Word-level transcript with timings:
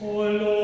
¡Holo! 0.00 0.57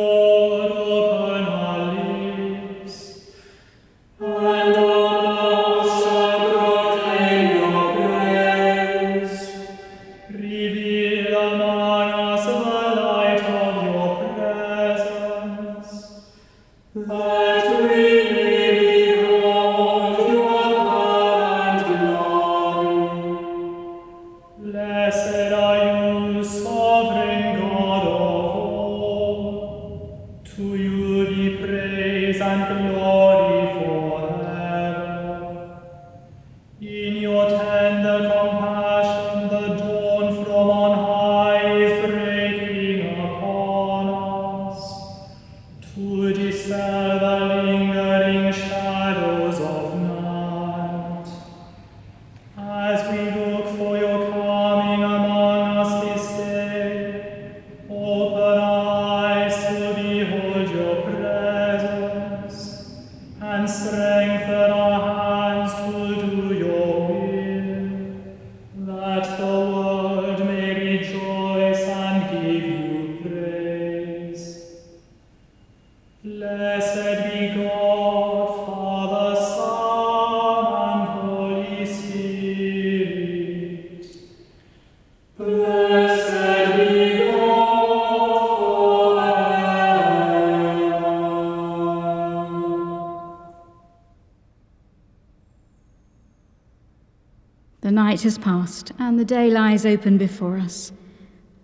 Night 98.14 98.22
has 98.22 98.38
passed, 98.38 98.92
and 98.98 99.18
the 99.18 99.24
day 99.24 99.50
lies 99.50 99.84
open 99.84 100.16
before 100.16 100.56
us. 100.56 100.92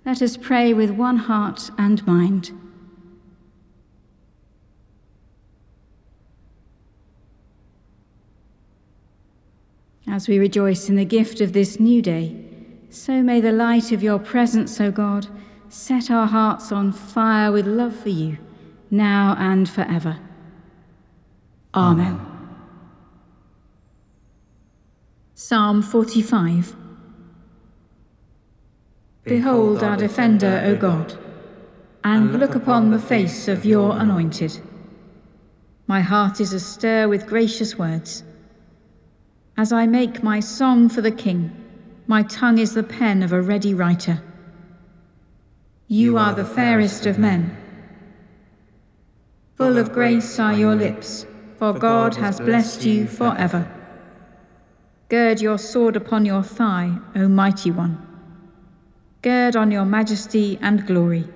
Let 0.04 0.20
us 0.20 0.36
pray 0.36 0.72
with 0.72 0.90
one 0.90 1.16
heart 1.16 1.70
and 1.78 2.04
mind. 2.04 2.50
As 10.08 10.26
we 10.26 10.40
rejoice 10.40 10.88
in 10.88 10.96
the 10.96 11.04
gift 11.04 11.40
of 11.40 11.52
this 11.52 11.78
new 11.78 12.02
day, 12.02 12.49
so 12.90 13.22
may 13.22 13.40
the 13.40 13.52
light 13.52 13.92
of 13.92 14.02
your 14.02 14.18
presence, 14.18 14.80
O 14.80 14.90
God, 14.90 15.28
set 15.68 16.10
our 16.10 16.26
hearts 16.26 16.72
on 16.72 16.92
fire 16.92 17.52
with 17.52 17.66
love 17.66 17.94
for 17.96 18.08
you, 18.08 18.38
now 18.90 19.36
and 19.38 19.68
forever. 19.68 20.18
Amen. 21.72 22.06
Amen. 22.06 22.26
Psalm 25.34 25.82
45 25.82 26.76
Behold 29.24 29.82
our 29.82 29.96
defender, 29.96 30.62
O 30.64 30.74
God, 30.74 31.16
and 32.02 32.38
look 32.38 32.54
upon 32.54 32.90
the 32.90 32.98
face 32.98 33.46
of 33.46 33.64
your 33.64 33.96
anointed. 33.96 34.60
My 35.86 36.00
heart 36.00 36.40
is 36.40 36.52
astir 36.52 37.08
with 37.08 37.26
gracious 37.26 37.78
words. 37.78 38.24
As 39.56 39.72
I 39.72 39.86
make 39.86 40.22
my 40.22 40.40
song 40.40 40.88
for 40.88 41.00
the 41.00 41.10
King, 41.10 41.59
my 42.10 42.24
tongue 42.24 42.58
is 42.58 42.74
the 42.74 42.82
pen 42.82 43.22
of 43.22 43.32
a 43.32 43.40
ready 43.40 43.72
writer. 43.72 44.20
You 45.86 46.18
are 46.18 46.34
the 46.34 46.44
fairest 46.44 47.06
of 47.06 47.20
men. 47.20 47.56
Full 49.54 49.78
of 49.78 49.92
grace 49.92 50.36
are 50.40 50.52
your 50.52 50.74
lips, 50.74 51.24
for 51.56 51.72
God 51.72 52.16
has 52.16 52.40
blessed 52.40 52.84
you 52.84 53.06
forever. 53.06 53.70
Gird 55.08 55.40
your 55.40 55.56
sword 55.56 55.94
upon 55.94 56.24
your 56.24 56.42
thigh, 56.42 56.98
O 57.14 57.28
mighty 57.28 57.70
one. 57.70 58.04
Gird 59.22 59.54
on 59.54 59.70
your 59.70 59.84
majesty 59.84 60.58
and 60.60 60.88
glory. 60.88 61.28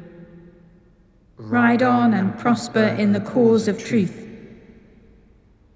Ride 1.36 1.84
on 1.84 2.12
and 2.14 2.36
prosper 2.36 2.96
in 2.98 3.12
the 3.12 3.20
cause 3.20 3.68
of 3.68 3.78
truth, 3.78 4.26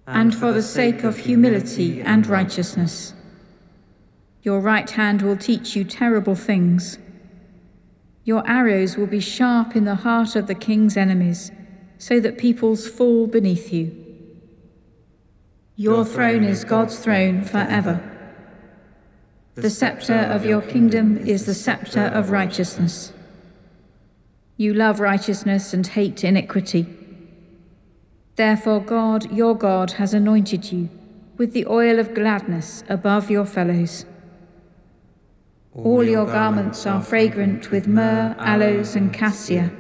and 0.09 0.35
for 0.35 0.53
the 0.53 0.69
sake 0.79 1.05
of 1.05 1.19
humility 1.19 2.03
and 2.03 2.27
righteousness. 2.27 3.15
Your 4.43 4.61
right 4.61 4.89
hand 4.89 5.23
will 5.23 5.37
teach 5.37 5.75
you 5.75 5.85
terrible 5.85 6.35
things. 6.35 6.99
Your 8.25 8.47
arrows 8.49 8.97
will 8.97 9.07
be 9.07 9.21
sharp 9.21 9.75
in 9.75 9.85
the 9.85 9.97
heart 9.97 10.37
of 10.37 10.47
the 10.47 10.55
king's 10.55 10.97
enemies, 10.97 11.51
so 11.99 12.21
that 12.21 12.39
peoples 12.39 12.87
fall 12.87 13.27
beneath 13.27 13.73
you. 13.73 13.93
Your 15.77 16.05
throne 16.05 16.45
is 16.45 16.65
God's 16.65 16.99
throne 16.99 17.45
forever. 17.45 18.01
The 19.55 19.71
scepter 19.71 20.15
of 20.15 20.45
your 20.45 20.61
kingdom 20.61 21.17
is 21.19 21.47
the 21.47 21.55
scepter 21.55 22.07
of 22.07 22.31
righteousness. 22.31 23.13
You 24.57 24.75
love 24.75 25.01
righteousness 25.01 25.73
and 25.73 25.87
hate 25.87 26.23
iniquity. 26.23 26.87
Therefore, 28.37 28.81
God, 28.81 29.33
your 29.33 29.57
God, 29.57 29.93
has 29.93 30.15
anointed 30.15 30.71
you 30.71 30.89
with 31.37 31.53
the 31.53 31.67
oil 31.67 31.99
of 31.99 32.15
gladness 32.15 32.85
above 32.89 33.31
your 33.31 33.47
fellows. 33.47 34.05
All 35.85 36.03
your 36.03 36.27
garments 36.27 36.87
are 36.87 37.01
fragrant 37.01 37.71
with 37.71 37.87
myrrh, 37.87 38.35
aloes, 38.39 38.97
and 38.97 39.13
cassia. 39.15 39.71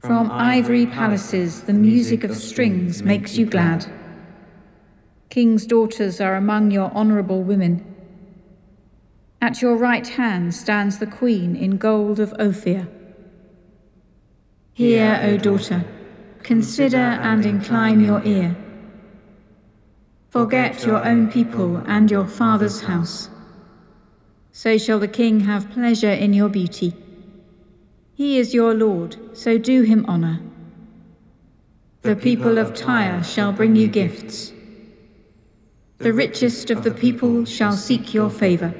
From 0.00 0.32
ivory 0.32 0.84
palaces, 0.84 1.62
the 1.62 1.72
music 1.72 2.24
of 2.24 2.36
strings 2.36 3.04
makes 3.04 3.38
you 3.38 3.46
glad. 3.46 3.86
King's 5.30 5.64
daughters 5.64 6.20
are 6.20 6.34
among 6.34 6.72
your 6.72 6.90
honourable 6.90 7.44
women. 7.44 7.86
At 9.40 9.62
your 9.62 9.76
right 9.76 10.06
hand 10.06 10.54
stands 10.54 10.98
the 10.98 11.06
Queen 11.06 11.54
in 11.54 11.76
gold 11.76 12.18
of 12.18 12.34
Ophir. 12.40 12.88
Hear, 14.74 15.20
O 15.22 15.36
daughter, 15.36 15.84
consider 16.42 16.96
and 16.96 17.46
incline 17.46 18.00
your 18.00 18.24
ear. 18.24 18.56
Forget 20.30 20.84
your 20.84 21.06
own 21.06 21.30
people 21.30 21.76
and 21.86 22.10
your 22.10 22.26
father's 22.26 22.80
house. 22.80 23.28
So 24.52 24.76
shall 24.76 24.98
the 24.98 25.08
king 25.08 25.40
have 25.40 25.70
pleasure 25.70 26.10
in 26.10 26.34
your 26.34 26.50
beauty. 26.50 26.94
He 28.14 28.38
is 28.38 28.52
your 28.52 28.74
Lord, 28.74 29.16
so 29.32 29.56
do 29.56 29.82
him 29.82 30.04
honour. 30.06 30.40
The 32.02 32.16
people 32.16 32.58
of 32.58 32.74
Tyre 32.74 33.24
shall 33.24 33.52
bring 33.52 33.76
you 33.76 33.88
gifts. 33.88 34.52
The 35.98 36.12
richest 36.12 36.70
of 36.70 36.84
the 36.84 36.90
people 36.90 37.46
shall 37.46 37.72
seek 37.72 38.12
your 38.12 38.28
favour. 38.28 38.74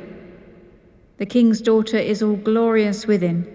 The 1.16 1.26
king's 1.26 1.60
daughter 1.60 1.96
is 1.96 2.22
all 2.22 2.36
glorious 2.36 3.06
within. 3.06 3.46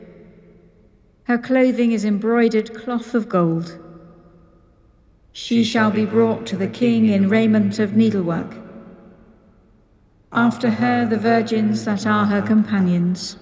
Her 1.25 1.37
clothing 1.37 1.91
is 1.91 2.05
embroidered 2.05 2.73
cloth 2.73 3.14
of 3.14 3.29
gold. 3.29 3.78
She 5.34 5.64
shall 5.64 5.91
be 5.91 6.05
brought 6.05 6.47
to 6.47 6.58
the 6.58 6.67
king 6.67 7.09
in 7.09 7.29
raiment 7.29 7.78
of 7.78 7.96
needlework. 7.96 8.66
After 10.32 10.70
her, 10.70 11.06
the 11.06 11.18
virgins 11.18 11.85
that 11.85 12.06
are 12.06 12.26
her 12.26 12.41
companions. 12.41 13.38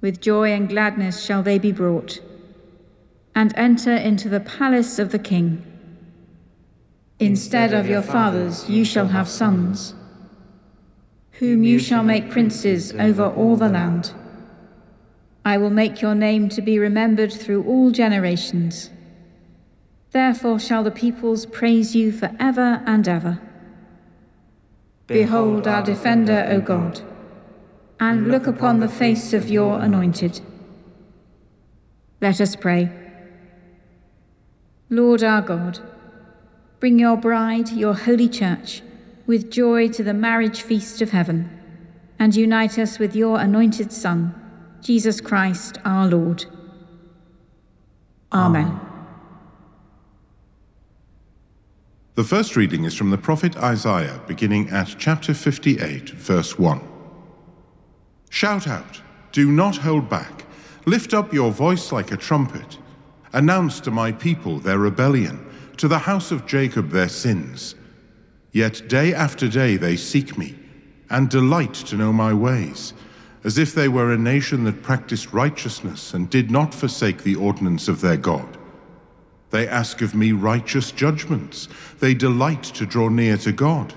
With 0.00 0.20
joy 0.20 0.52
and 0.52 0.68
gladness 0.68 1.24
shall 1.24 1.42
they 1.42 1.58
be 1.58 1.72
brought, 1.72 2.20
and 3.34 3.52
enter 3.56 3.94
into 3.94 4.28
the 4.28 4.40
palace 4.40 4.98
of 4.98 5.10
the 5.10 5.18
king. 5.18 5.64
Instead 7.18 7.72
of 7.72 7.86
your 7.86 8.02
fathers, 8.02 8.68
you 8.68 8.84
shall 8.84 9.08
have 9.08 9.28
sons, 9.28 9.94
whom 11.32 11.62
you 11.62 11.78
shall 11.78 12.02
make 12.02 12.30
princes 12.30 12.92
over 12.94 13.24
all 13.24 13.56
the 13.56 13.68
land. 13.68 14.12
I 15.44 15.56
will 15.56 15.70
make 15.70 16.02
your 16.02 16.14
name 16.14 16.50
to 16.50 16.60
be 16.62 16.78
remembered 16.78 17.32
through 17.32 17.64
all 17.64 17.90
generations. 17.90 18.90
Therefore 20.12 20.58
shall 20.58 20.82
the 20.82 20.90
peoples 20.90 21.46
praise 21.46 21.94
you 21.94 22.12
for 22.12 22.30
ever 22.38 22.82
and 22.86 23.08
ever. 23.08 23.40
Behold 25.10 25.66
our 25.66 25.82
defender, 25.82 26.46
O 26.48 26.60
God, 26.60 27.00
and 27.98 28.28
look 28.28 28.46
upon 28.46 28.78
the 28.78 28.88
face 28.88 29.32
of 29.32 29.50
your 29.50 29.80
anointed. 29.80 30.40
Let 32.20 32.40
us 32.40 32.54
pray. 32.54 32.92
Lord 34.88 35.24
our 35.24 35.42
God, 35.42 35.80
bring 36.78 37.00
your 37.00 37.16
bride, 37.16 37.70
your 37.70 37.94
holy 37.94 38.28
church, 38.28 38.82
with 39.26 39.50
joy 39.50 39.88
to 39.88 40.04
the 40.04 40.14
marriage 40.14 40.62
feast 40.62 41.02
of 41.02 41.10
heaven, 41.10 41.50
and 42.16 42.36
unite 42.36 42.78
us 42.78 43.00
with 43.00 43.16
your 43.16 43.40
anointed 43.40 43.90
Son, 43.90 44.32
Jesus 44.80 45.20
Christ 45.20 45.78
our 45.84 46.06
Lord. 46.06 46.44
Amen. 48.30 48.89
The 52.20 52.26
first 52.26 52.54
reading 52.54 52.84
is 52.84 52.94
from 52.94 53.08
the 53.08 53.16
prophet 53.16 53.56
Isaiah, 53.56 54.20
beginning 54.26 54.68
at 54.68 54.94
chapter 54.98 55.32
58, 55.32 56.10
verse 56.10 56.58
1. 56.58 56.78
Shout 58.28 58.68
out, 58.68 59.00
do 59.32 59.50
not 59.50 59.78
hold 59.78 60.10
back. 60.10 60.44
Lift 60.84 61.14
up 61.14 61.32
your 61.32 61.50
voice 61.50 61.92
like 61.92 62.12
a 62.12 62.18
trumpet. 62.18 62.76
Announce 63.32 63.80
to 63.80 63.90
my 63.90 64.12
people 64.12 64.58
their 64.58 64.76
rebellion, 64.76 65.50
to 65.78 65.88
the 65.88 66.00
house 66.00 66.30
of 66.30 66.44
Jacob 66.44 66.90
their 66.90 67.08
sins. 67.08 67.74
Yet 68.52 68.86
day 68.86 69.14
after 69.14 69.48
day 69.48 69.78
they 69.78 69.96
seek 69.96 70.36
me, 70.36 70.56
and 71.08 71.30
delight 71.30 71.72
to 71.72 71.96
know 71.96 72.12
my 72.12 72.34
ways, 72.34 72.92
as 73.44 73.56
if 73.56 73.74
they 73.74 73.88
were 73.88 74.12
a 74.12 74.18
nation 74.18 74.64
that 74.64 74.82
practiced 74.82 75.32
righteousness 75.32 76.12
and 76.12 76.28
did 76.28 76.50
not 76.50 76.74
forsake 76.74 77.22
the 77.22 77.36
ordinance 77.36 77.88
of 77.88 78.02
their 78.02 78.18
God. 78.18 78.58
They 79.50 79.68
ask 79.68 80.00
of 80.00 80.14
me 80.14 80.32
righteous 80.32 80.92
judgments. 80.92 81.68
They 81.98 82.14
delight 82.14 82.62
to 82.62 82.86
draw 82.86 83.08
near 83.08 83.36
to 83.38 83.52
God. 83.52 83.94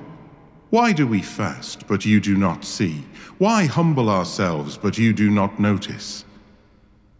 Why 0.69 0.91
do 0.91 1.05
we 1.05 1.21
fast, 1.21 1.87
but 1.87 2.05
you 2.05 2.19
do 2.19 2.35
not 2.35 2.65
see? 2.65 3.03
Why 3.37 3.65
humble 3.65 4.09
ourselves, 4.09 4.77
but 4.77 4.97
you 4.97 5.13
do 5.13 5.29
not 5.29 5.59
notice? 5.59 6.25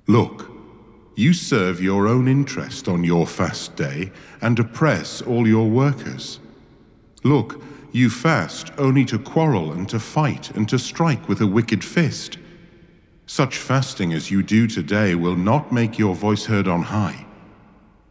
Look, 0.08 0.52
you 1.16 1.34
serve 1.34 1.80
your 1.80 2.08
own 2.08 2.28
interest 2.28 2.88
on 2.88 3.04
your 3.04 3.28
fast 3.28 3.76
day 3.76 4.12
and 4.42 4.58
oppress 4.58 5.22
all 5.22 5.48
your 5.48 5.70
workers. 5.70 6.40
Look, 7.24 7.62
you 7.92 8.10
fast 8.10 8.72
only 8.80 9.06
to 9.06 9.20
quarrel 9.20 9.72
and 9.72 9.88
to 9.90 10.00
fight 10.00 10.50
and 10.56 10.68
to 10.70 10.80
strike 10.80 11.30
with 11.30 11.40
a 11.42 11.48
wicked 11.48 11.84
fist. 11.84 12.40
Such 13.28 13.58
fasting 13.58 14.14
as 14.14 14.32
you 14.32 14.42
do 14.42 14.66
today 14.66 15.14
will 15.14 15.36
not 15.36 15.72
make 15.72 16.00
your 16.00 16.16
voice 16.16 16.46
heard 16.46 16.68
on 16.68 16.82
high. 16.82 17.28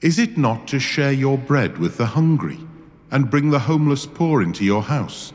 Is 0.00 0.18
it 0.18 0.36
not 0.36 0.68
to 0.68 0.78
share 0.78 1.12
your 1.12 1.38
bread 1.38 1.78
with 1.78 1.96
the 1.96 2.06
hungry, 2.06 2.58
and 3.10 3.30
bring 3.30 3.50
the 3.50 3.60
homeless 3.60 4.04
poor 4.06 4.42
into 4.42 4.64
your 4.64 4.82
house? 4.82 5.32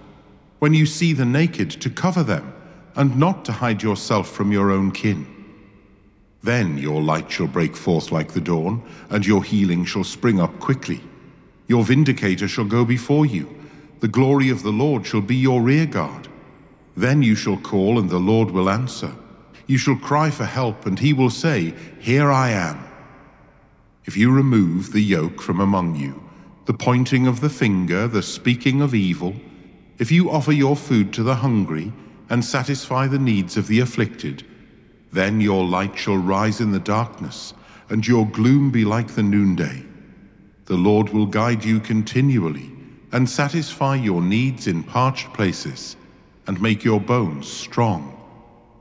When 0.59 0.73
you 0.73 0.85
see 0.85 1.13
the 1.13 1.25
naked, 1.25 1.71
to 1.81 1.89
cover 1.89 2.23
them, 2.23 2.53
and 2.95 3.17
not 3.17 3.45
to 3.45 3.51
hide 3.51 3.81
yourself 3.81 4.29
from 4.29 4.51
your 4.51 4.69
own 4.69 4.91
kin? 4.91 5.25
Then 6.43 6.77
your 6.77 7.01
light 7.01 7.31
shall 7.31 7.47
break 7.47 7.75
forth 7.75 8.11
like 8.11 8.33
the 8.33 8.41
dawn, 8.41 8.83
and 9.09 9.25
your 9.25 9.43
healing 9.43 9.85
shall 9.85 10.03
spring 10.03 10.39
up 10.39 10.59
quickly. 10.59 11.01
Your 11.67 11.83
vindicator 11.83 12.47
shall 12.47 12.65
go 12.65 12.85
before 12.85 13.25
you. 13.25 13.49
The 13.99 14.07
glory 14.07 14.49
of 14.49 14.63
the 14.63 14.71
Lord 14.71 15.05
shall 15.05 15.21
be 15.21 15.35
your 15.35 15.61
rear 15.61 15.85
guard. 15.85 16.27
Then 16.97 17.23
you 17.23 17.35
shall 17.35 17.57
call, 17.57 17.97
and 17.97 18.09
the 18.09 18.19
Lord 18.19 18.51
will 18.51 18.69
answer. 18.69 19.13
You 19.67 19.77
shall 19.77 19.95
cry 19.95 20.29
for 20.29 20.45
help, 20.45 20.85
and 20.85 20.99
he 20.99 21.13
will 21.13 21.29
say, 21.29 21.73
Here 21.99 22.31
I 22.31 22.49
am. 22.49 22.90
If 24.05 24.17
you 24.17 24.31
remove 24.31 24.91
the 24.91 25.01
yoke 25.01 25.41
from 25.41 25.59
among 25.59 25.95
you, 25.95 26.23
the 26.65 26.73
pointing 26.73 27.27
of 27.27 27.39
the 27.39 27.49
finger, 27.49 28.07
the 28.07 28.23
speaking 28.23 28.81
of 28.81 28.95
evil, 28.95 29.35
if 29.99 30.11
you 30.11 30.31
offer 30.31 30.51
your 30.51 30.75
food 30.75 31.13
to 31.13 31.23
the 31.23 31.35
hungry, 31.35 31.93
and 32.29 32.43
satisfy 32.43 33.07
the 33.07 33.19
needs 33.19 33.57
of 33.57 33.67
the 33.67 33.81
afflicted, 33.81 34.43
then 35.11 35.41
your 35.41 35.65
light 35.65 35.97
shall 35.97 36.17
rise 36.17 36.61
in 36.61 36.71
the 36.71 36.79
darkness, 36.79 37.53
and 37.89 38.07
your 38.07 38.25
gloom 38.27 38.71
be 38.71 38.85
like 38.85 39.09
the 39.09 39.21
noonday. 39.21 39.83
The 40.65 40.77
Lord 40.77 41.09
will 41.09 41.25
guide 41.25 41.63
you 41.65 41.79
continually, 41.79 42.71
and 43.11 43.29
satisfy 43.29 43.95
your 43.95 44.21
needs 44.21 44.67
in 44.67 44.83
parched 44.83 45.33
places, 45.33 45.97
and 46.47 46.61
make 46.61 46.83
your 46.83 47.01
bones 47.01 47.47
strong. 47.47 48.17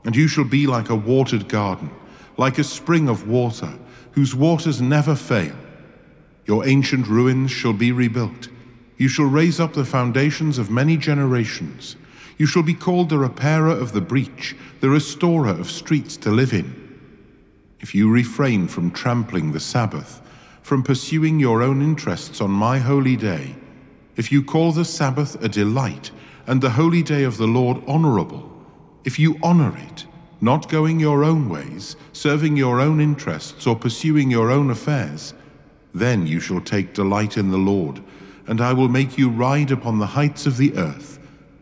And 0.05 0.15
you 0.15 0.27
shall 0.27 0.45
be 0.45 0.65
like 0.65 0.89
a 0.89 0.95
watered 0.95 1.49
garden, 1.49 1.91
like 2.37 2.57
a 2.57 2.63
spring 2.63 3.09
of 3.09 3.27
water, 3.27 3.71
whose 4.11 4.35
waters 4.35 4.81
never 4.81 5.15
fail. 5.15 5.55
Your 6.45 6.65
ancient 6.67 7.07
ruins 7.07 7.51
shall 7.51 7.73
be 7.73 7.91
rebuilt. 7.91 8.49
You 8.97 9.07
shall 9.07 9.25
raise 9.25 9.59
up 9.59 9.73
the 9.73 9.85
foundations 9.85 10.57
of 10.57 10.69
many 10.69 10.97
generations. 10.97 11.95
You 12.37 12.45
shall 12.45 12.63
be 12.63 12.73
called 12.73 13.09
the 13.09 13.17
repairer 13.17 13.71
of 13.71 13.93
the 13.93 14.01
breach, 14.01 14.55
the 14.79 14.89
restorer 14.89 15.49
of 15.49 15.71
streets 15.71 16.17
to 16.17 16.31
live 16.31 16.53
in. 16.53 16.75
If 17.79 17.95
you 17.95 18.11
refrain 18.11 18.67
from 18.67 18.91
trampling 18.91 19.51
the 19.51 19.59
Sabbath, 19.59 20.21
from 20.61 20.83
pursuing 20.83 21.39
your 21.39 21.63
own 21.63 21.81
interests 21.81 22.41
on 22.41 22.51
my 22.51 22.77
holy 22.79 23.15
day, 23.15 23.55
if 24.17 24.31
you 24.31 24.43
call 24.43 24.71
the 24.71 24.85
Sabbath 24.85 25.41
a 25.43 25.49
delight 25.49 26.11
and 26.47 26.61
the 26.61 26.69
holy 26.69 27.01
day 27.01 27.23
of 27.23 27.37
the 27.37 27.47
Lord 27.47 27.81
honorable, 27.87 28.51
if 29.03 29.17
you 29.17 29.37
honor 29.41 29.75
it, 29.77 30.05
not 30.41 30.69
going 30.69 30.99
your 30.99 31.23
own 31.23 31.47
ways, 31.47 31.95
serving 32.13 32.57
your 32.57 32.81
own 32.81 32.99
interests, 32.99 33.65
or 33.65 33.75
pursuing 33.75 34.29
your 34.29 34.51
own 34.51 34.71
affairs, 34.71 35.33
then 35.93 36.27
you 36.27 36.39
shall 36.39 36.61
take 36.61 36.93
delight 36.93 37.37
in 37.37 37.51
the 37.51 37.57
Lord, 37.57 38.01
and 38.47 38.59
I 38.59 38.73
will 38.73 38.89
make 38.89 39.17
you 39.17 39.29
ride 39.29 39.71
upon 39.71 39.99
the 39.99 40.05
heights 40.05 40.45
of 40.45 40.57
the 40.57 40.75
earth 40.75 41.11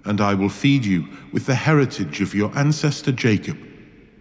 and 0.05 0.21
I 0.21 0.33
will 0.33 0.49
feed 0.49 0.85
you 0.85 1.07
with 1.31 1.45
the 1.45 1.55
heritage 1.55 2.21
of 2.21 2.33
your 2.33 2.51
ancestor 2.57 3.11
Jacob, 3.11 3.57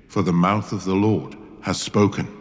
for 0.08 0.22
the 0.22 0.32
mouth 0.32 0.72
of 0.72 0.84
the 0.84 0.94
Lord 0.94 1.36
has 1.62 1.80
spoken. 1.80 2.37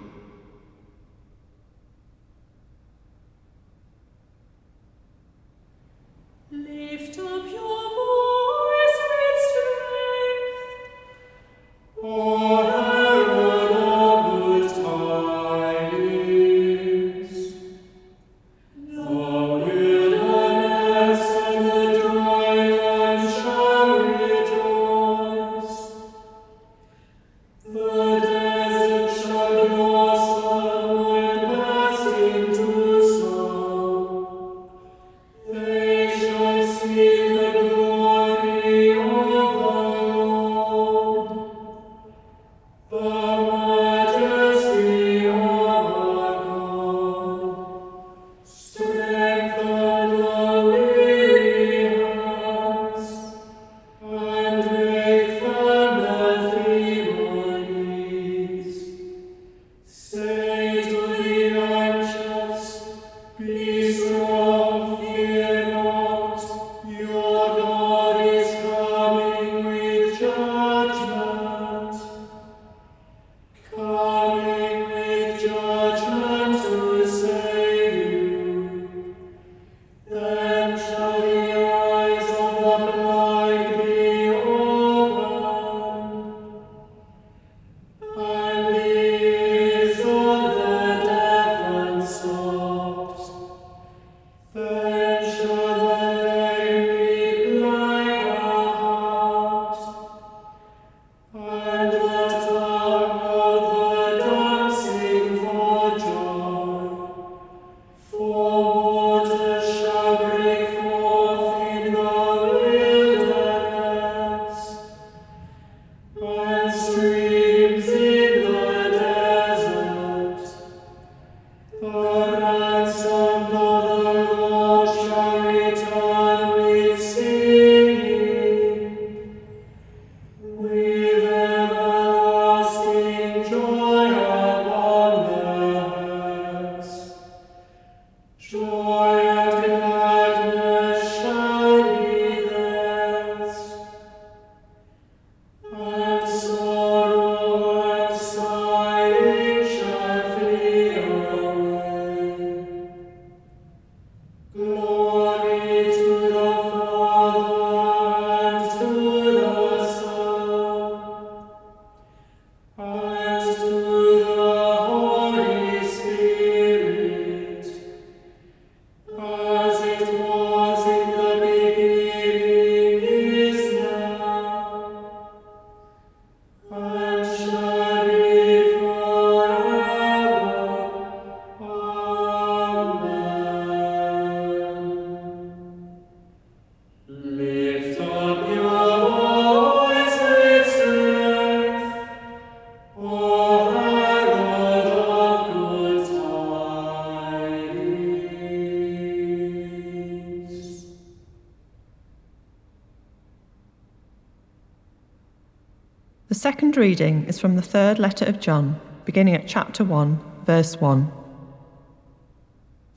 Second 206.37 206.77
reading 206.77 207.25
is 207.25 207.39
from 207.39 207.55
the 207.55 207.61
third 207.63 207.97
letter 207.97 208.23
of 208.25 208.39
John, 208.39 208.79
beginning 209.05 209.33
at 209.33 209.47
chapter 209.47 209.83
1, 209.83 210.19
verse 210.45 210.79
1. 210.79 211.11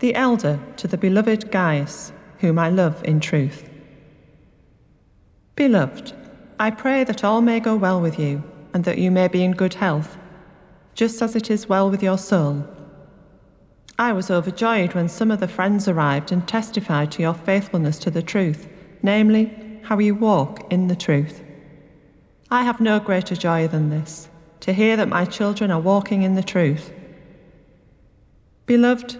The 0.01 0.15
elder 0.15 0.61
to 0.77 0.87
the 0.87 0.99
beloved 0.99 1.51
Gaius, 1.51 2.13
whom 2.41 2.59
I 2.59 2.69
love 2.69 3.03
in 3.03 3.19
truth. 3.19 3.69
Beloved, 5.57 6.13
I 6.59 6.71
pray 6.71 7.03
that 7.05 7.25
all 7.25 7.41
may 7.41 7.61
go 7.61 7.77
well 7.77 8.01
with 8.01 8.19
you, 8.19 8.43
and 8.75 8.85
that 8.85 8.99
you 8.99 9.11
may 9.11 9.27
be 9.27 9.43
in 9.43 9.53
good 9.53 9.75
health, 9.75 10.19
just 10.95 11.23
as 11.23 11.35
it 11.35 11.51
is 11.51 11.67
well 11.67 11.91
with 11.91 12.03
your 12.03 12.19
soul. 12.19 12.67
I 13.99 14.13
was 14.13 14.31
overjoyed 14.31 14.95
when 14.95 15.09
some 15.09 15.31
of 15.31 15.41
the 15.41 15.49
friends 15.49 15.89
arrived 15.89 16.31
and 16.31 16.47
testified 16.47 17.11
to 17.13 17.23
your 17.23 17.35
faithfulness 17.35 17.99
to 18.01 18.11
the 18.11 18.23
truth, 18.23 18.69
namely, 19.03 19.81
how 19.83 19.99
you 19.99 20.15
walk 20.15 20.71
in 20.71 20.89
the 20.89 20.97
truth. 20.97 21.43
I 22.53 22.63
have 22.63 22.81
no 22.81 22.99
greater 22.99 23.37
joy 23.37 23.69
than 23.69 23.91
this, 23.91 24.29
to 24.61 24.73
hear 24.73 24.97
that 24.97 25.09
my 25.09 25.25
children 25.25 25.71
are 25.71 25.79
walking 25.79 26.23
in 26.23 26.35
the 26.35 26.43
truth. 26.43 26.93
Beloved, 28.67 29.17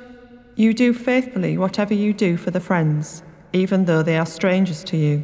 you 0.57 0.75
do 0.75 0.93
faithfully 0.93 1.57
whatever 1.57 1.95
you 1.95 2.13
do 2.13 2.37
for 2.37 2.51
the 2.51 2.59
friends, 2.59 3.23
even 3.53 3.85
though 3.85 4.03
they 4.03 4.19
are 4.19 4.27
strangers 4.27 4.83
to 4.83 4.97
you. 4.97 5.23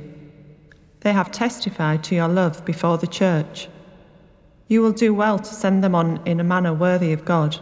They 1.00 1.12
have 1.12 1.32
testified 1.32 2.04
to 2.04 2.14
your 2.14 2.28
love 2.28 2.64
before 2.64 2.96
the 2.96 3.08
church. 3.08 3.68
You 4.68 4.82
will 4.82 4.92
do 4.92 5.12
well 5.12 5.40
to 5.40 5.54
send 5.54 5.82
them 5.82 5.96
on 5.96 6.24
in 6.24 6.38
a 6.38 6.44
manner 6.44 6.72
worthy 6.72 7.12
of 7.12 7.24
God, 7.24 7.58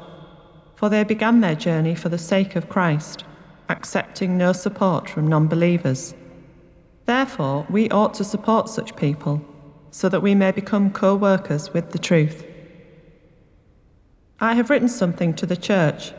for 0.75 0.91
they 0.91 1.05
began 1.05 1.41
their 1.41 1.55
journey 1.55 1.95
for 1.95 2.11
the 2.11 2.19
sake 2.19 2.55
of 2.55 2.69
Christ, 2.69 3.25
accepting 3.71 4.37
no 4.37 4.53
support 4.53 5.09
from 5.09 5.27
non 5.27 5.49
believers. 5.49 6.15
Therefore, 7.07 7.67
we 7.71 7.89
ought 7.89 8.13
to 8.15 8.25
support 8.25 8.69
such 8.69 8.95
people 8.97 9.43
so 9.95 10.09
that 10.09 10.23
we 10.23 10.35
may 10.35 10.51
become 10.51 10.91
co 10.91 11.15
workers 11.15 11.73
with 11.73 11.93
the 11.93 12.01
truth. 12.01 12.45
I 14.41 14.55
have 14.55 14.69
written 14.69 14.89
something 14.89 15.33
to 15.35 15.47
the 15.47 15.57
church, 15.57 16.13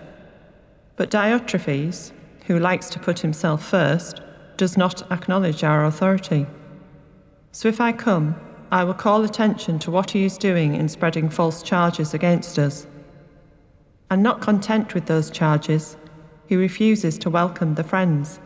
but 0.96 1.12
Diotrephes, 1.12 2.13
who 2.46 2.58
likes 2.58 2.89
to 2.91 3.00
put 3.00 3.20
himself 3.20 3.67
first, 3.67 4.22
does 4.55 4.77
not 4.77 5.12
acknowledge 5.12 5.65
our 5.65 5.84
authority. 5.84 6.48
So 7.51 7.67
if 7.67 7.82
I 7.82 7.91
come, 7.91 8.38
I 8.72 8.86
will 8.86 8.94
call 8.94 9.25
attention 9.25 9.77
to 9.79 9.91
what 9.91 10.12
he 10.12 10.24
is 10.24 10.38
doing 10.38 10.74
in 10.75 10.88
spreading 10.88 11.29
false 11.29 11.62
charges 11.62 12.13
against 12.13 12.58
us. 12.58 12.88
And 14.10 14.24
not 14.24 14.39
content 14.39 14.94
with 14.94 15.08
those 15.08 15.29
charges, 15.29 15.98
he 16.48 16.55
refuses 16.55 17.17
to 17.17 17.29
welcome 17.29 17.75
the 17.75 17.84
friends, 17.84 18.39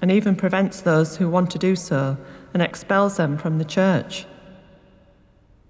and 0.00 0.12
even 0.12 0.36
prevents 0.36 0.82
those 0.82 1.16
who 1.16 1.28
want 1.28 1.50
to 1.50 1.58
do 1.58 1.74
so 1.74 2.16
and 2.54 2.62
expels 2.62 3.16
them 3.16 3.36
from 3.36 3.58
the 3.58 3.64
church. 3.64 4.24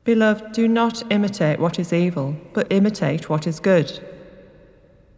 Beloved, 0.09 0.53
do 0.53 0.67
not 0.67 1.03
imitate 1.13 1.61
what 1.61 1.79
is 1.79 1.93
evil, 1.93 2.35
but 2.55 2.73
imitate 2.73 3.29
what 3.29 3.47
is 3.47 3.61
good. 3.61 4.01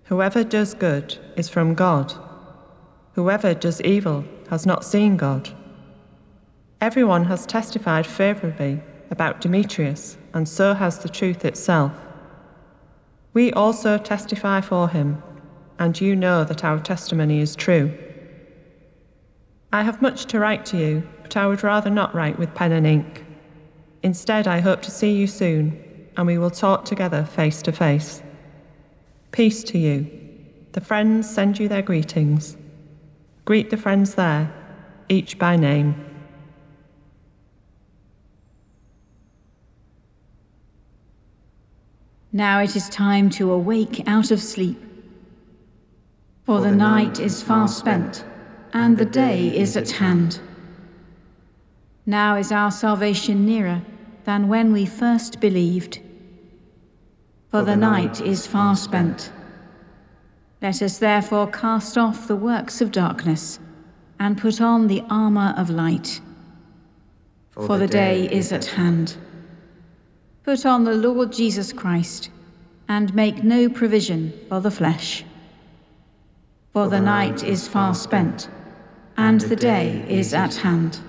Whoever 0.07 0.43
does 0.43 0.75
good 0.75 1.17
is 1.37 1.49
from 1.49 1.75
God. 1.75 2.13
Whoever 3.13 3.55
does 3.55 3.81
evil 3.83 4.25
has 4.49 4.67
not 4.67 4.85
seen 4.85 5.17
God. 5.17 5.51
Everyone 6.81 7.27
has 7.27 7.47
testified 7.47 8.05
favorably 8.05 8.83
about 9.13 9.41
Demetrius, 9.41 10.19
and 10.35 10.49
so 10.49 10.75
has 10.75 10.99
the 10.99 11.09
truth 11.09 11.45
itself. 11.45 11.93
We 13.33 13.53
also 13.53 13.97
testify 13.97 14.61
for 14.61 14.89
him, 14.89 15.23
and 15.79 16.01
you 16.01 16.17
know 16.17 16.43
that 16.43 16.65
our 16.65 16.81
testimony 16.81 17.39
is 17.41 17.55
true. 17.55 17.97
I 19.73 19.85
have 19.85 20.03
much 20.03 20.25
to 20.25 20.41
write 20.41 20.67
to 20.67 20.77
you, 20.77 21.09
but 21.23 21.37
I 21.37 21.47
would 21.47 21.63
rather 21.63 21.91
not 21.91 22.13
write 22.13 22.41
with 22.41 22.57
pen 22.57 22.73
and 22.73 22.89
ink. 22.89 23.25
Instead, 24.03 24.47
I 24.47 24.61
hope 24.61 24.81
to 24.83 24.91
see 24.91 25.13
you 25.13 25.27
soon, 25.27 25.83
and 26.17 26.27
we 26.27 26.39
will 26.39 26.51
talk 26.51 26.85
together 26.85 27.25
face 27.25 27.61
to 27.63 27.73
face. 27.73 28.23
Peace 29.31 29.63
to 29.65 29.79
you. 29.79 30.11
The 30.73 30.81
friends 30.81 31.29
send 31.29 31.59
you 31.59 31.69
their 31.69 31.83
greetings. 31.83 32.57
Greet 33.45 33.71
the 33.71 33.77
friends 33.77 34.15
there, 34.15 34.53
each 35.09 35.39
by 35.39 35.57
name. 35.57 36.07
Now 42.33 42.61
it 42.61 42.77
is 42.77 42.89
time 42.89 43.29
to 43.31 43.51
awake 43.51 44.05
out 44.07 44.31
of 44.31 44.41
sleep. 44.41 44.81
For 46.45 46.61
the 46.61 46.71
night 46.71 47.19
is 47.19 47.43
far 47.43 47.69
spent, 47.69 48.25
and 48.73 48.97
the 48.97 49.05
day 49.05 49.55
is 49.55 49.77
at 49.77 49.91
hand. 49.91 50.41
Now 52.07 52.37
is 52.37 52.51
our 52.51 52.71
salvation 52.71 53.45
nearer 53.45 53.83
than 54.31 54.47
when 54.47 54.73
we 54.73 54.87
first 54.87 55.41
believed. 55.41 55.99
For 57.49 57.63
the 57.65 57.75
night 57.75 58.21
is 58.21 58.47
far 58.47 58.77
spent. 58.77 59.33
Let 60.63 60.81
us 60.83 60.99
therefore 60.99 61.49
cast 61.51 61.99
off 61.99 62.29
the 62.29 62.37
works 62.37 62.81
of 62.81 62.93
darkness 62.93 63.59
and 64.21 64.39
put 64.39 64.61
on 64.61 64.87
the 64.87 65.03
armour 65.11 65.53
of 65.57 65.69
light. 65.69 66.21
For 67.51 67.77
the 67.77 67.89
day 67.89 68.29
is 68.31 68.53
at 68.53 68.67
hand. 68.67 69.17
Put 70.45 70.65
on 70.65 70.85
the 70.85 70.95
Lord 70.95 71.33
Jesus 71.33 71.73
Christ 71.73 72.31
and 72.89 73.13
make 73.13 73.43
no 73.43 73.69
provision 73.69 74.33
for 74.49 74.61
the 74.61 74.71
flesh. 74.71 75.25
For 76.73 76.89
the 76.89 77.01
night 77.01 77.43
is 77.43 77.67
far 77.67 77.97
spent 77.97 78.49
and 79.17 79.41
the 79.41 79.57
day 79.57 80.05
is 80.09 80.33
at 80.33 80.55
hand. 80.55 81.01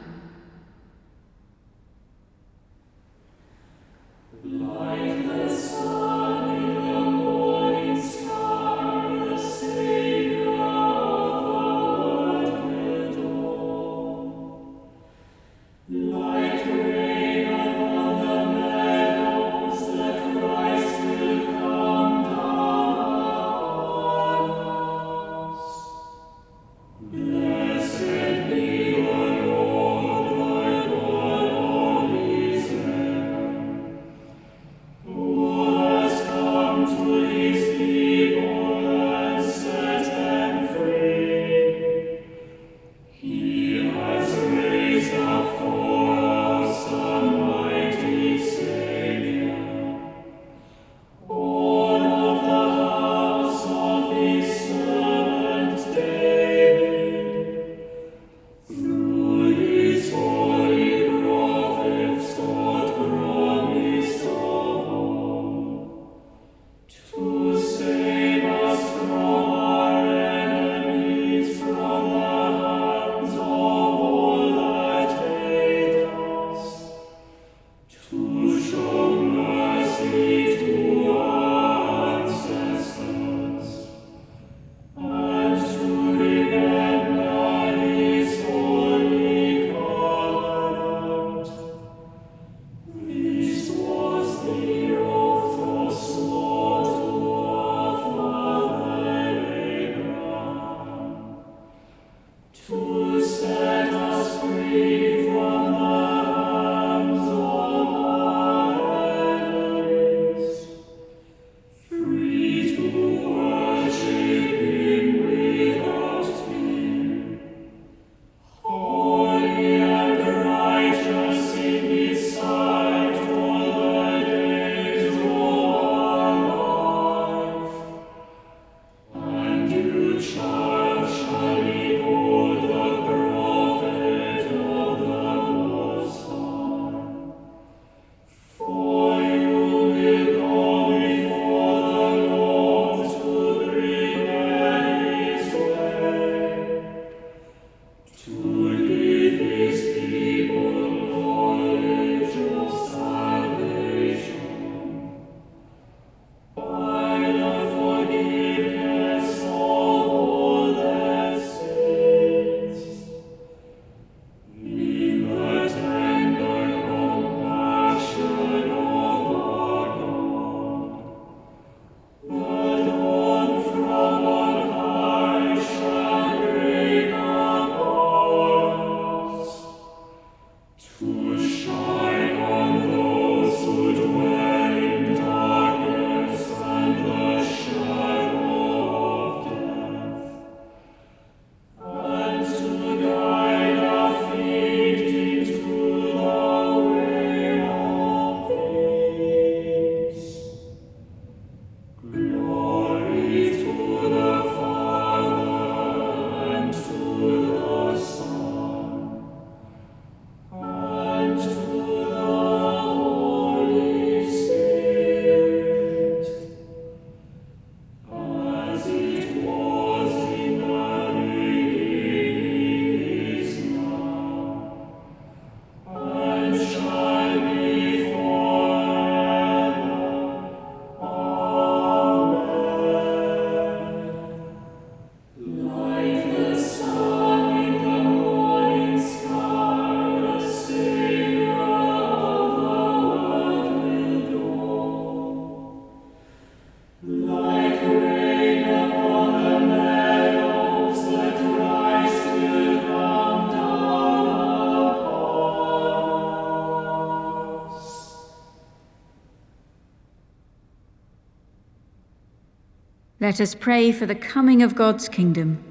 Let 263.22 263.40
us 263.40 263.54
pray 263.54 263.92
for 263.92 264.08
the 264.08 264.16
coming 264.16 264.64
of 264.64 264.74
God's 264.74 265.08
kingdom. 265.08 265.64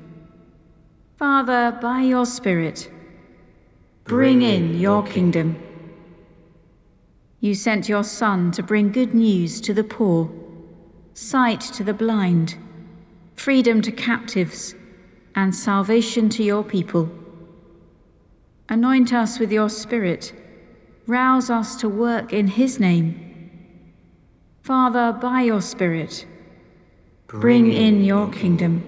Father, 1.16 1.76
by 1.82 2.02
your 2.02 2.24
Spirit, 2.24 2.88
bring 4.04 4.42
in 4.42 4.78
your 4.78 5.02
kingdom. 5.02 5.60
You 7.40 7.56
sent 7.56 7.88
your 7.88 8.04
Son 8.04 8.52
to 8.52 8.62
bring 8.62 8.92
good 8.92 9.14
news 9.14 9.60
to 9.62 9.74
the 9.74 9.82
poor, 9.82 10.30
sight 11.14 11.60
to 11.60 11.82
the 11.82 11.92
blind, 11.92 12.56
freedom 13.34 13.82
to 13.82 13.90
captives, 13.90 14.76
and 15.34 15.52
salvation 15.52 16.28
to 16.28 16.44
your 16.44 16.62
people. 16.62 17.10
Anoint 18.68 19.12
us 19.12 19.40
with 19.40 19.50
your 19.50 19.70
Spirit, 19.70 20.32
rouse 21.08 21.50
us 21.50 21.74
to 21.80 21.88
work 21.88 22.32
in 22.32 22.46
His 22.46 22.78
name. 22.78 23.50
Father, 24.62 25.10
by 25.10 25.42
your 25.42 25.60
Spirit, 25.60 26.26
Bring 27.30 27.72
in 27.72 28.02
your 28.02 28.28
kingdom. 28.28 28.82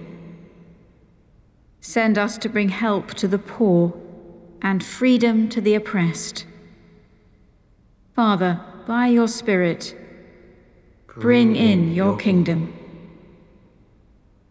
Send 1.79 2.17
us 2.17 2.37
to 2.39 2.49
bring 2.49 2.67
help 2.67 3.13
to 3.13 3.25
the 3.25 3.39
poor 3.39 3.93
and 4.61 4.83
freedom 4.83 5.47
to 5.47 5.61
the 5.61 5.75
oppressed. 5.75 6.45
Father, 8.13 8.59
by 8.85 9.07
your 9.07 9.29
Spirit, 9.29 9.95
bring 11.07 11.55
in 11.55 11.93
your 11.93 12.17
kingdom. 12.17 12.73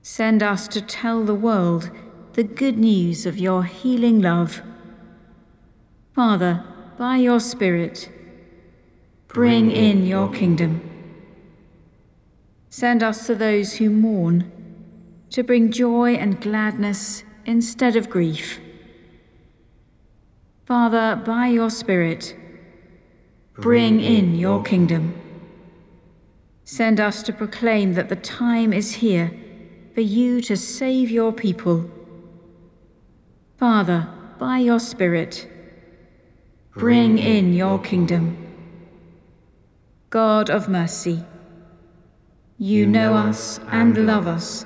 Send 0.00 0.42
us 0.42 0.68
to 0.68 0.80
tell 0.80 1.22
the 1.22 1.34
world 1.34 1.90
the 2.32 2.44
good 2.44 2.78
news 2.78 3.26
of 3.26 3.36
your 3.36 3.64
healing 3.64 4.22
love. 4.22 4.62
Father, 6.14 6.64
by 6.96 7.18
your 7.18 7.40
Spirit, 7.40 8.10
bring 9.28 9.70
in 9.70 10.06
your 10.06 10.32
kingdom. 10.32 10.91
Send 12.72 13.02
us 13.02 13.26
to 13.26 13.34
those 13.34 13.74
who 13.74 13.90
mourn, 13.90 14.50
to 15.28 15.42
bring 15.42 15.70
joy 15.70 16.14
and 16.14 16.40
gladness 16.40 17.22
instead 17.44 17.96
of 17.96 18.08
grief. 18.08 18.60
Father, 20.64 21.20
by 21.22 21.48
your 21.48 21.68
Spirit, 21.68 22.34
bring 23.52 24.00
in 24.00 24.36
your 24.36 24.62
kingdom. 24.62 25.14
Send 26.64 26.98
us 26.98 27.22
to 27.24 27.32
proclaim 27.34 27.92
that 27.92 28.08
the 28.08 28.16
time 28.16 28.72
is 28.72 28.94
here 28.94 29.30
for 29.92 30.00
you 30.00 30.40
to 30.40 30.56
save 30.56 31.10
your 31.10 31.30
people. 31.30 31.90
Father, 33.58 34.08
by 34.38 34.56
your 34.56 34.80
Spirit, 34.80 35.46
bring 36.74 37.18
in 37.18 37.52
your 37.52 37.78
kingdom. 37.78 38.34
God 40.08 40.48
of 40.48 40.70
mercy, 40.70 41.22
you 42.62 42.86
know 42.86 43.12
us 43.14 43.58
and 43.72 44.06
love 44.06 44.28
us, 44.28 44.64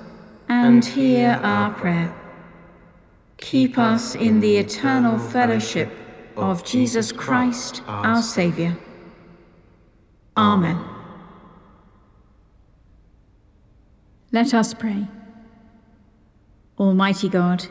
and 0.51 0.85
hear 0.85 1.31
our 1.43 1.73
prayer. 1.73 2.15
Keep 3.39 3.79
us 3.79 4.15
in 4.15 4.41
the 4.41 4.59
eternal 4.59 5.19
fellowship 5.19 5.91
of 6.37 6.63
Jesus 6.63 7.11
Christ, 7.11 7.81
our 7.87 8.21
Saviour. 8.21 8.77
Amen. 10.37 10.79
Let 14.31 14.53
us 14.53 14.75
pray. 14.75 15.07
Almighty 16.79 17.31
God, 17.31 17.67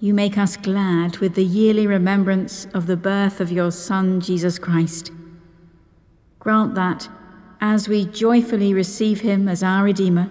you 0.00 0.12
make 0.12 0.36
us 0.36 0.58
glad 0.58 1.16
with 1.16 1.34
the 1.34 1.44
yearly 1.44 1.86
remembrance 1.86 2.66
of 2.74 2.86
the 2.86 2.96
birth 2.98 3.40
of 3.40 3.50
your 3.50 3.70
Son, 3.70 4.20
Jesus 4.20 4.58
Christ. 4.58 5.10
Grant 6.40 6.74
that, 6.74 7.08
as 7.60 7.88
we 7.88 8.06
joyfully 8.06 8.72
receive 8.72 9.20
him 9.20 9.48
as 9.48 9.62
our 9.62 9.84
Redeemer, 9.84 10.30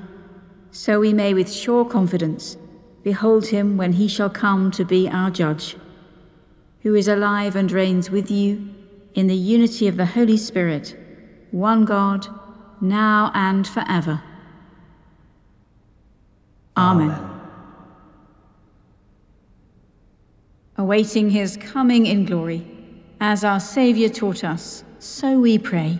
so 0.72 1.00
we 1.00 1.14
may 1.14 1.34
with 1.34 1.52
sure 1.52 1.86
confidence 1.86 2.58
behold 3.04 3.48
him 3.48 3.78
when 3.78 3.94
he 3.94 4.08
shall 4.08 4.30
come 4.30 4.72
to 4.72 4.84
be 4.84 5.08
our 5.08 5.32
Judge, 5.32 5.78
who 6.82 6.96
is 6.96 7.08
alive 7.08 7.56
and 7.56 7.72
reigns 7.72 8.10
with 8.10 8.30
you 8.30 8.74
in 9.14 9.28
the 9.28 9.36
unity 9.36 9.88
of 9.88 9.98
the 9.98 10.06
Holy 10.06 10.38
Spirit, 10.38 10.98
one 11.52 11.86
God, 11.86 12.28
now 12.82 13.32
and 13.34 13.68
forever. 13.68 14.22
Amen. 16.78 17.12
Amen. 17.12 17.42
Awaiting 20.78 21.30
his 21.30 21.58
coming 21.58 22.06
in 22.06 22.26
glory, 22.26 22.66
as 23.20 23.44
our 23.44 23.60
Saviour 23.60 24.10
taught 24.10 24.44
us, 24.44 24.84
so 25.00 25.40
we 25.40 25.58
pray. 25.58 26.00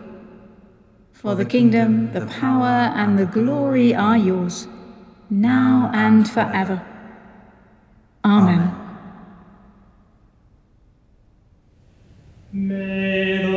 For 1.21 1.35
the 1.35 1.45
kingdom, 1.45 2.11
the 2.13 2.25
power, 2.25 2.91
and 2.95 3.19
the 3.19 3.27
glory 3.27 3.93
are 3.93 4.17
yours, 4.17 4.67
now 5.29 5.91
and 5.93 6.27
forever. 6.27 6.81
Amen. 8.25 8.73
May 12.51 13.50